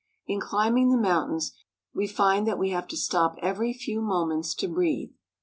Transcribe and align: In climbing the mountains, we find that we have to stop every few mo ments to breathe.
In 0.25 0.39
climbing 0.41 0.89
the 0.89 0.97
mountains, 0.97 1.51
we 1.93 2.07
find 2.07 2.47
that 2.47 2.57
we 2.57 2.71
have 2.71 2.87
to 2.87 2.97
stop 2.97 3.35
every 3.39 3.71
few 3.71 4.01
mo 4.01 4.25
ments 4.25 4.55
to 4.55 4.67
breathe. 4.67 5.11